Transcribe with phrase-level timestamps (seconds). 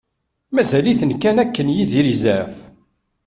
[0.53, 2.53] Mazal-iten kan akken Yidir yezɛef.